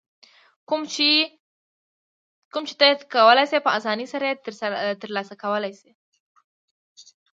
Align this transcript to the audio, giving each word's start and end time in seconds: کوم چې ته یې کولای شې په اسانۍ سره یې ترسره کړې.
کوم 2.51 2.63
چې 2.67 2.75
ته 2.79 2.85
یې 2.89 2.93
کولای 3.15 3.45
شې 3.51 3.59
په 3.65 3.69
اسانۍ 3.77 4.07
سره 4.13 4.25
یې 4.29 4.35
ترسره 4.43 5.33
کړې. 5.41 5.71